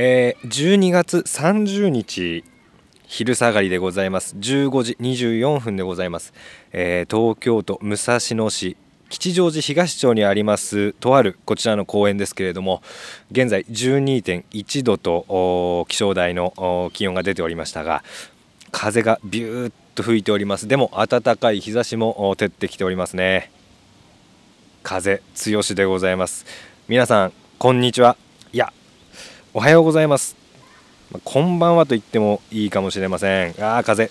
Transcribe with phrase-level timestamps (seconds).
[0.00, 2.44] えー、12月30日
[3.08, 4.36] 昼下がりでございます。
[4.36, 6.32] 15時24分でございます、
[6.70, 8.76] えー、東京都武蔵野市
[9.08, 12.80] 吉祥寺東町にありますとあるこちらの公園ですけれども
[13.32, 18.04] 現在12.1度と気象台の気温が出ておりましたが
[18.70, 20.68] 風がビューッと吹いております。
[20.68, 23.50] でも暖かい日差しも照ってきておりますね。
[24.84, 26.46] 風強しでございます。
[26.86, 28.27] 皆さんこんにちは。
[29.54, 30.36] おはようございます。
[31.24, 33.50] こんばんはと言ってもいいかもしれません。
[33.52, 34.10] あー風。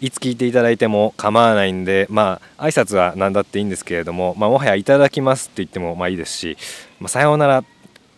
[0.00, 6.58] いつ聞いていただいても構わないんでまあ挨拶は何だっていいんですけれども、まあ、もはやいただきますって言ってもまあいいですし、
[6.98, 7.64] まあ、さようなら、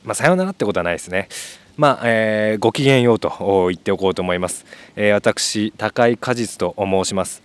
[0.05, 1.29] まあ、さようならってことはないですね。
[1.77, 4.65] まあ、えー、ごきげんようと言っておこうと思います、
[4.97, 7.43] えー、私高井果実と申します。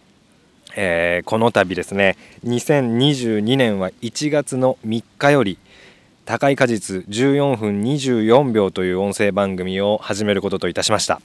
[0.76, 2.15] えー、この度ですね
[2.45, 5.59] 2022年は1月の3日より
[6.26, 11.21] 高い果実14分24秒という音声番組を始めることといたしました、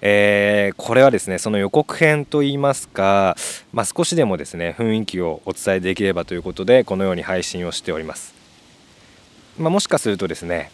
[0.00, 3.36] えー、これはですねその予告編といいますか、
[3.74, 8.34] まあ、少しでもですね雰囲気をお伝えできればということでこのように配信をしております、
[9.58, 10.70] まあ、もしかするとですね、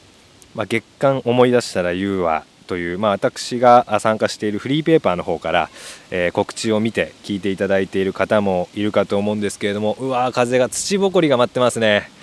[0.55, 5.69] まあ、月間思い出したら言うはという、まあ、私が参加しているフリーペーパーの方から、
[6.13, 12.15] えー、告知を見て聞いていただいている方もいるかと思うんですけれどもうわー風が土ぼこりが舞ってますね。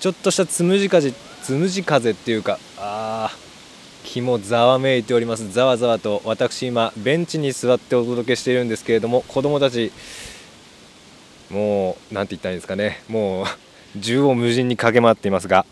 [0.00, 3.30] ちょっとしたつむじ風つむじ風っていうかあ
[4.02, 5.52] 気もざわめいております。
[5.52, 9.92] ざわざわと私今ベンチに座ってお届けしているんですけれども子供たち
[11.50, 13.02] もう何て言ったらいいんですかね。
[13.08, 13.46] もう
[14.00, 15.66] 縦横無尽に駆け回っていますが。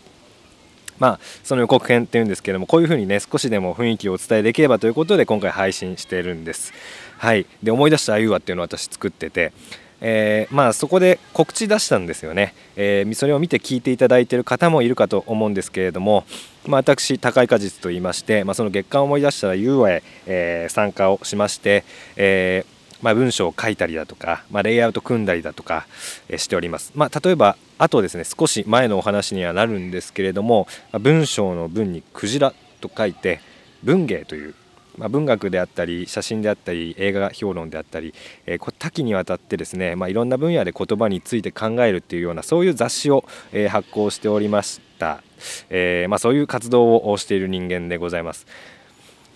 [0.99, 6.73] まあ、その予告編っていうんですけどもこういうふうにね少しでも雰囲気をお伝えできればということで今回配信しているんです。
[7.17, 9.53] はい、で思い出したあゆわっていうのを私作ってて、
[10.01, 16.25] えー、まあそこで告知出したんですよね、えー、それを見て聞いていただいている方もいるかと思うんですけれども、
[16.65, 21.83] まあ、私高い果実と言いまして、まあ、その月間思い出したらゆうわへ、えー、参加をしまして、
[22.15, 22.65] え
[23.01, 25.87] まあ、文章を書いたりだとか、ま、レイアウト組んだりだとか、
[26.27, 26.91] えしております。
[26.95, 30.67] ま、例えばあとですね少し前のお話にはなるんですけれども、
[30.99, 33.39] 文章の文にクジラと書いて
[33.83, 34.53] 文芸という、
[34.99, 38.13] まあ、文学であったり写真であったり映画評論であったり、
[38.45, 45.23] えー、多岐にわたってですね、まあ、いろんな分野で言葉について考えるっていうようなそういう雑誌を、えー、発行しておりました、
[45.69, 48.45] えーまあ、そういう活動をしている人間でございます。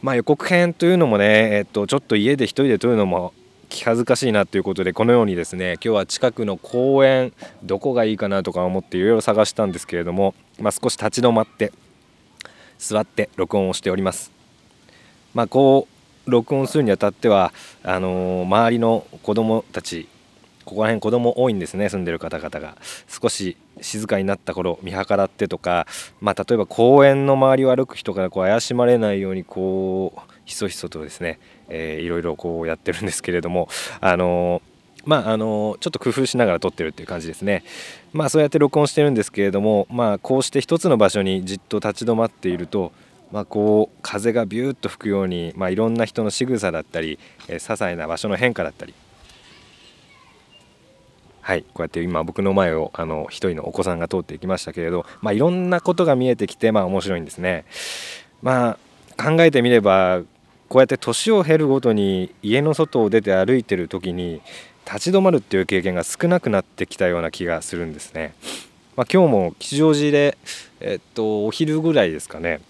[0.01, 3.33] まあ、予告編というのもね、えっと、ちょっと家で一人で撮るのも
[3.69, 7.31] 気恥ずかしいなということでこのようにですね今日は近くの公園
[7.63, 11.71] どこがいいかなとか思っていろいろ探したんですけれども、まあ、少し立ち止まって
[12.77, 14.32] 座って録音をしております。
[15.33, 15.87] まあ、こ
[16.27, 20.07] う録音するにあたってはあのー、周りの子供たち
[20.65, 22.77] ここら辺子供多いんですね住んでる方々が。
[23.07, 25.87] 少し静かになった頃見計らってとか、
[26.21, 31.39] まあ、例えば公園の周りを歩く人からこう怪しまれないようにこうひそひそとですね、
[31.69, 33.67] えー、いろいろこうやってるんですけれども
[33.99, 34.61] あの
[35.05, 37.63] まああのちょっと工夫しながら撮ってるっていう感じですね。
[38.13, 42.93] まあそうやって録音してるんですけれどもまあこうして一つの場所にじっと立ち止まっていると
[43.33, 47.17] まあ、こう風がビューッと吹くように、まあ、いろんな人の仕草だったり、
[47.47, 48.93] えー、些細な場所の変化だったり
[51.41, 57.65] はいこうやって今僕の前をあの一人のお子さんが通っていきましたけれど、まあ、いろんなことが見えてきてまあ面白いんですね。
[58.43, 58.77] ま
[59.17, 60.21] あ考えてみれば
[60.69, 64.41] こうやって年を経るごとに家の外を出て歩いてる時に
[64.85, 68.35] 立ち止まるっていう経験が少なくなってきたような気がするんですね。
[68.95, 70.37] まあ、今日も吉祥寺で、
[70.79, 72.61] えっと、お昼ぐらいですかね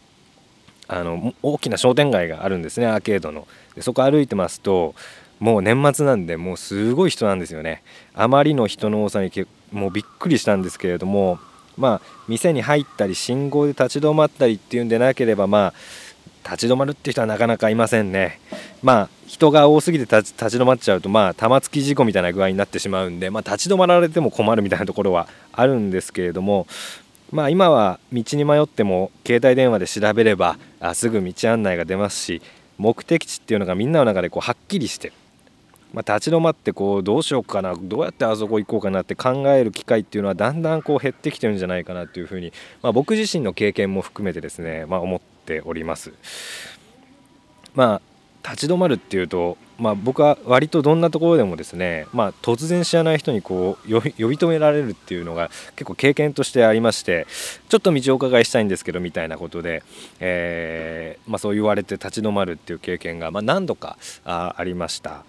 [0.88, 4.96] あの大きな商店街があるんですねアーケードのでそこ歩いてますと
[5.40, 7.84] もう年末なんでもうすごい人なんですよね
[8.14, 9.32] あまりの人の多さに
[9.72, 11.40] もうびっくりしたんですけれども
[11.78, 15.74] まあ店に入ったり信号で立ち止まったりっていうんでなければまあ
[16.44, 18.40] 立ち止まるって人はなかなかいませんね。
[18.82, 26.68] まあ人が多すぎて立ち止まっちゃうとまあ玉突き事故みたいな具合になってしまうんで、まあ、立ち止まられても困るみたいなところはあるんですけれども
[27.34, 32.42] まあ今は道に迷っても携帯電話で調べればあすぐ道案内が出ますし
[32.78, 35.12] 目的地っていうのがみんなの中でこうはっきりして
[35.94, 42.52] まあ、立ち止まってこうどうしようかなどうやってあそこ行こうかなって考える機会っていうのはだんだんこう減ってきてるんじゃないかなというふうに、
[42.82, 46.12] まあ、僕自身の経験も含めてですね、まあ、思っております。
[47.76, 48.13] まあ
[48.44, 57.26] 立ち止まるっていうと、まあ、僕は割とどんなところでもですね、まあ、突然知らない人にこう呼び止められるっていうのが結構経験としてありまして
[57.70, 59.82] ちょっと道をお伺いしたいんですけどみたいなことで、
[60.20, 65.24] えー、まあ、そう言われて立ち止まるっていう経験が、ま何度かあありました。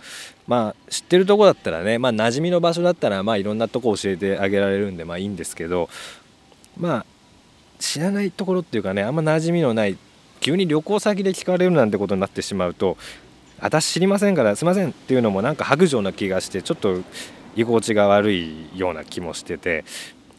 [0.46, 5.88] まあ、知ってるとこだったらね、まあ、馴染みの場所だったら、まあ、いろんなとこ教えてあげられるんで、まあ、いいんですけど、
[6.76, 7.06] まあ、
[7.78, 9.96] 知らないところっていうかねあんま馴染みのない
[10.44, 12.98] 急に旅行先で聞かれるなんてことになってしまうと
[13.58, 17.00] 私知りませんからすいませんっていうのもなんか白状な気がしてちょっと
[17.56, 19.86] 居心地が悪いような気もしてて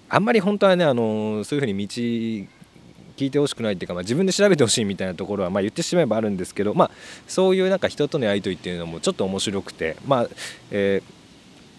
[0.07, 6.91] あんまり本当はねあのそういうふうに道聞いてほしくないっていうか、まあ、自分で調べてほしいみたいなところは、まあ、言ってしまえばあるんですけど、まあ、
[7.27, 10.27] そういうなんか人とのやり取りっていうのもちょっと面白くて、まあ
[10.69, 11.01] え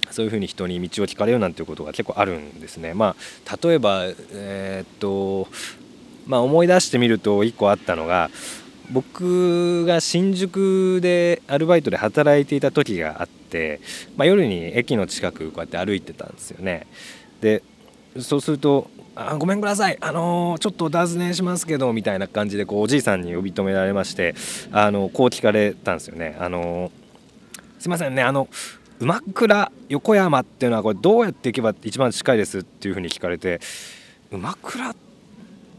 [0.04, 2.92] ー、そういうふうに人に道を聞かれるなんていうことが結構あるんですね。
[2.94, 3.14] ま
[3.46, 5.46] あ、例えば、えー、っと
[6.26, 8.30] まあ、思い出してみると1個あったのが
[8.90, 13.80] 僕が新宿でアルバイトで働いていた時があって、
[14.16, 16.86] まあ、夜に駅の近くこうやって歩いてたんですよね。
[17.40, 17.62] で
[18.18, 24.34] そうするとあごめんください、あのー、ちょっとお尋ねしますけどみたいな感じでこうおじいさんに呼び止められまして
[24.72, 26.36] あのこう聞かれたんですよね。
[26.38, 26.90] あのー、
[27.80, 28.48] すいませんねあの
[29.00, 32.58] 馬倉横山っていうのはこれどうやって行けば一番近いです？
[32.60, 33.60] っていうふうに聞かれて
[34.30, 34.94] 馬倉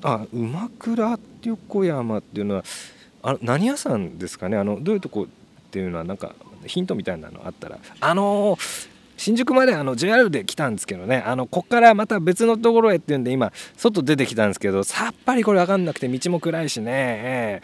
[0.08, 2.64] あ馬倉横山っていうのは
[3.22, 4.56] あ何屋さんですかね？
[4.58, 6.34] あのどういうとこっていうのはなんか
[6.66, 7.78] ヒントみたいなのあったら。
[8.00, 8.90] あのー
[9.20, 11.24] 新宿まであの JR で来たんですけどね。
[11.26, 17.64] あのこっからまた別のところへっていうんで今外出てきたんですけどさっぱりこれ分かんなくて道も暗いしね、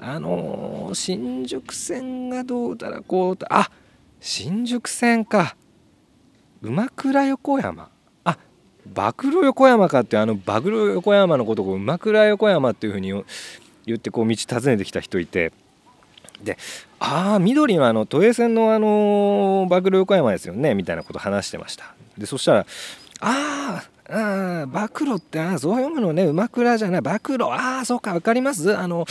[0.00, 3.68] あのー、新宿線がどうだらこうあ
[4.20, 5.56] 新宿線か。
[6.60, 7.90] 馬倉横山。
[8.96, 13.12] あ暴露横山かってあの暴露横山のことを馬倉横山っていうふうに
[13.86, 15.52] 言ってこう道訪ねてきた人いて。
[16.42, 16.58] で
[16.98, 21.94] ああ緑はあの都営線のあのバグル横山ですよねみたいなこと話してました。
[22.18, 22.66] でそしたら
[23.20, 27.00] ああ暴露ってあそう読むのね馬倉じゃない。
[27.00, 28.76] 暴露ああそうか分かります。
[28.76, 29.06] あの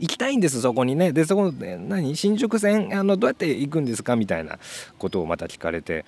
[0.00, 1.12] 行きたいんですそこにね。
[1.12, 2.16] でそこで何？
[2.16, 2.98] 新宿線？
[2.98, 4.16] あのどうやって行くんですか？
[4.16, 4.58] みたいな
[4.98, 6.04] ことをまた聞かれて。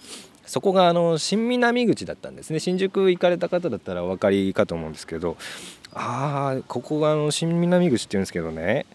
[0.49, 2.59] そこがあの新南口だったんですね。
[2.59, 5.37] 新宿行かれた方だったらお分かりかと思うんですけど
[5.93, 8.87] ああここがあの新南口っていうんですけどね。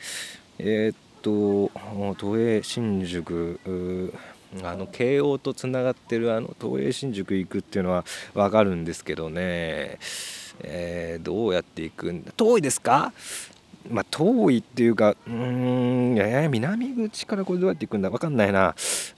[0.60, 1.72] えー、っと
[2.16, 3.60] 都営新宿
[4.62, 9.98] あの慶応とつながってるあの都営新宿行くっていうのは分かるんですけどね、
[10.62, 12.32] えー、どうやって行くんだ？
[12.38, 13.14] 遠いですか？
[13.90, 18.76] まあ、遠いっていうか、うん、えー、南口からこれどうやって行くんだ分かんないな。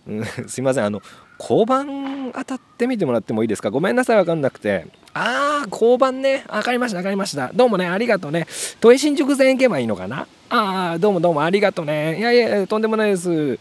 [0.07, 1.01] うん、 すいません、あの、
[1.39, 3.69] 交番当たってみてもらってもいいですか？
[3.69, 4.87] ごめんなさい、分かんなくて。
[5.13, 6.45] ああ、交番ね。
[6.49, 7.51] 分かりました、分かりました。
[7.53, 8.47] どうもね、ありがとうね。
[8.81, 10.27] 都営新宿線行けばいいのかな？
[10.49, 12.17] ああ、どうもどうもありがとうね。
[12.17, 13.59] いやいや、とんでもないです。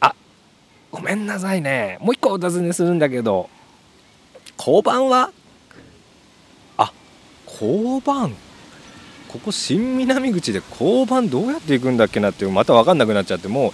[0.00, 0.14] あ、
[0.90, 1.98] ごめんなさいね。
[2.00, 3.48] もう一個お尋ねするんだけど、
[4.58, 5.30] 交番は？
[6.76, 6.92] あ、
[7.46, 8.34] 交番
[9.28, 13.72] ここ新南口で交番どうやって行くんだっけなってまた分かんなくなっちゃっても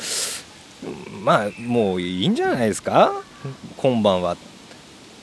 [0.85, 3.13] うまあもういいんじゃないですか？
[3.77, 4.33] 今晩は。
[4.33, 4.37] っ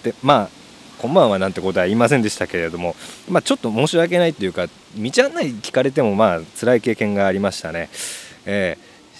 [0.01, 0.49] てまあ
[0.97, 2.95] こんばんはなんてことは言いませんでしたけれども、
[3.29, 4.67] まあ、ちょっと申し訳ないというか
[4.97, 7.89] 道案内聞かれてもまあ辛い経験がありましたね。
[8.45, 8.77] え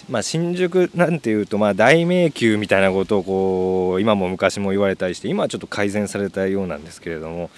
[0.08, 7.50] ー、まあ、新宿なんていうとまあ大迷宮みたいなことをこう今も昔も言われたりして今はちょっと改善されたようなんですけれども、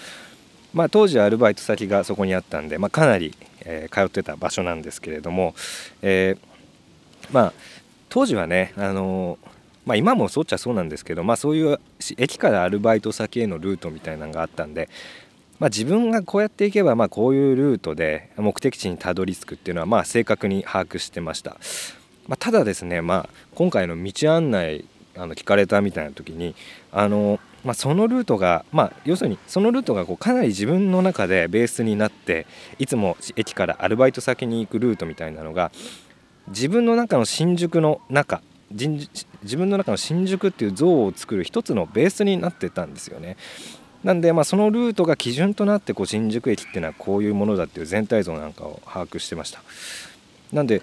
[0.73, 3.35] まあ、当時はアルバイト先がそこにあったんで、まあ、かなり、
[3.65, 5.53] えー、通ってた場所なんですけれども、
[6.01, 7.53] えー、まあ
[8.09, 9.53] 当時はねあのー
[9.85, 11.79] まあ、今もそうっちゃそうなんですけど、まあ、そういう
[12.17, 14.89] 駅からアルバイト先へのルートみたいなのがあったんで、
[15.59, 21.57] まあ、自分がこうやっていけばまあこういうルートで目的地にたどり着くっていうのはまあ正確に把握してました、
[22.27, 26.55] まあ、ただですね、まあ、今回の道案内あの聞かれたみたいな時に
[26.91, 32.45] あの、まあ、そのルートが、まあ、要するにそのルートがこうかなり自分の中でベースになって
[32.77, 35.71] いつも駅からアルバイト先に行くルートみたいなのが
[36.47, 38.41] 自分の中の新宿の中
[38.73, 43.37] 自分の中の新宿っていう像を作る一つのベースになってたんですよね。
[44.03, 49.61] なんでまあそのルートが基準となってこう新宿駅っていうのはこういうものだっていう全体像なんかを把握してました。
[50.51, 50.81] なんで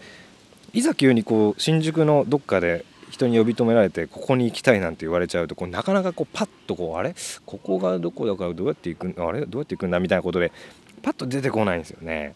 [0.72, 7.14] いざ急にこう新宿のどっかで人に呼び止められてここに行きたいなんて言われちゃうとこうなかなかこうパッとこうあれ？
[7.44, 9.44] ここがどこだからどうやって行くあれ？
[9.46, 10.52] どうやって行くんだみたいなことで
[11.02, 12.34] パッと出てこないんですよね。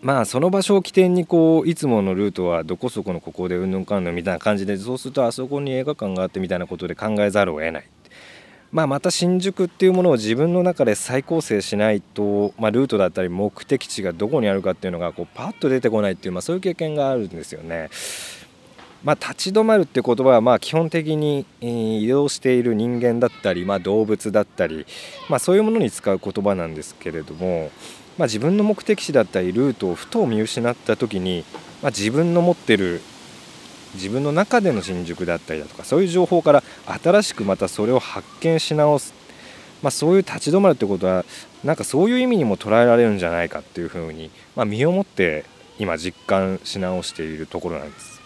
[0.00, 7.84] まあその場所を起点にこういつものルートはどこそこのここでうんぬんかんぬんみたいな感じでそうするとあそこに映画館があってみたいなことで考えざるを得ない。
[8.70, 17.88] まあ、また新宿っていうものを自分の中で再構成しないと、まあ、ルートだったり目的地がどこにあるかっていうのがこうパッと出てこないっていう、まあ、そういう経験があるんですよね。
[19.04, 24.86] まあ、立ち止まるって言葉はまあ基本的に移動している人間だったり、まあ、動物だったり、
[25.28, 27.70] まあ、そういうものに使う言葉なんですけれども、
[28.18, 31.44] まあ、自分の目的地だったりルートをふと見失った時に、
[31.82, 33.00] まあ、自分の持ってる
[33.94, 36.62] 自分の中での新宿だったりだとかそういう情報から
[37.02, 39.14] 新しくまたそれを発見し直す、
[39.82, 41.24] まあ、そういう立ち止まるってことは
[41.62, 45.44] なんかそういう意味にも捉えられるんじゃないかっていうふうに、まあ、身をもって
[45.78, 48.18] 今実感し直しているところなんです。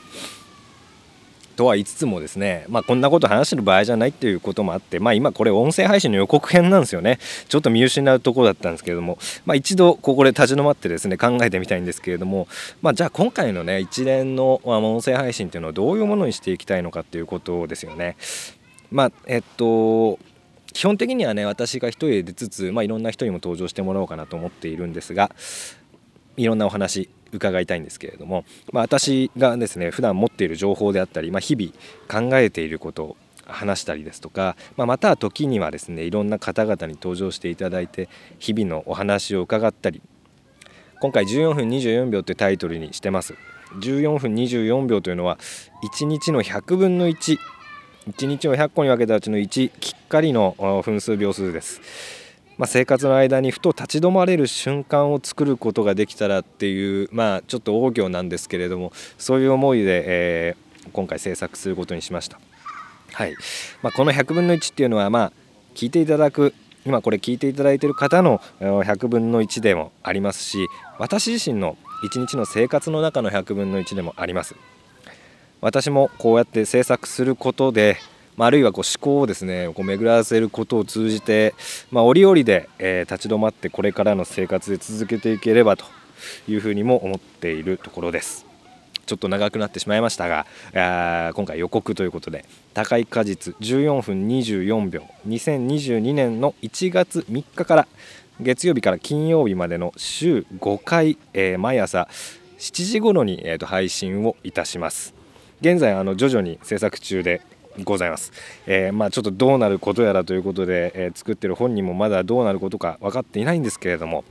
[1.52, 7.18] とは言いつつもですね、まあ、こんなこと話してる場合じゃないっていうこともあって、まあ、今これ音声配信の予告編なんですよね
[7.48, 12.48] ちょっと見失うところだったんですけれども、まあ、一度ここで立ち止まってですね考えてみたいんですけれども、
[12.80, 18.16] まあ、じゃあ今回のね一連の音声配信っていうのはどういうものにしていきたいのかっていうことですよね。
[18.90, 20.18] まあえっと
[20.72, 25.30] 基本的にはね私が一人で出つつ、まあ、いろんな人にも登場してもらおうかなと思っているんですが
[26.36, 38.08] いろんなお話伺いたいんですけれども、まあ、私がですね普段持っている情報であったり、まあ、日々考えていることを話したりですとか、まあ、また時にはですねいろんな方々に登場していただいて
[38.38, 40.02] 日々のお話を伺ったり
[41.00, 43.34] 今回14分24秒というタイトルにしてます。
[43.80, 45.38] 14分24秒というのは
[45.98, 47.38] 1日の100分の11
[48.26, 52.21] 日を100個に分けたうちの1きっかりの分数秒数です。
[52.58, 62.38] まあ、生活の間にふと立ち止まれる瞬間を作ることができたらっていうまあちょっと大行なんですけれどもそういう思いで、えー、今回制作することにしました。
[63.12, 63.34] はい
[63.82, 65.32] まあ、この100分の1っていうのはまあ
[65.74, 66.54] 聞いていただく
[66.84, 70.66] 今これ聞いていただいている方の100分の1でもありますし
[70.98, 74.56] 私自身の一日の生活の中の100分の1でもあります
[75.60, 77.98] 私もこうやって制作することで
[78.36, 81.54] まあ、あるいはこう思考をですねこう巡らせることを通じて、
[81.90, 85.84] まあ、折々で、えー、立ち止まってこれからの生活で続けていければと
[86.48, 88.46] いうふうにも思っているところです。
[89.04, 90.46] ちょっと長くなってしまいましたが
[91.34, 97.88] 今回予告ということで高い果実14分24秒2022年の1月3日から
[98.40, 102.08] 月曜日から金曜日までの週5回、えー、毎朝
[102.58, 105.14] 7時頃に、えーと配信をいたします
[105.60, 107.42] 現在あの徐々に制作中で
[107.84, 108.32] ございます、
[108.66, 114.24] えー、まあ、ちょっとどうなることやらということで、えー、作ってる本人もまだどうなることか分かっていないんですけれども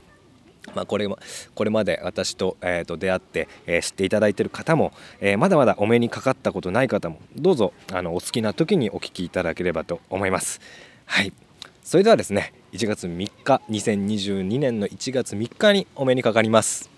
[0.74, 10.60] まあ、これこれまで私と,、えー、と出会って、えー、知っていただいている方も、えー、まだまだお目にかかったことない方もどうぞあのお好きな時にお聞きいただければと思います。
[11.04, 11.32] はい
[11.82, 16.91] それではですね1月3日2022年の1月3日にお目にかかります。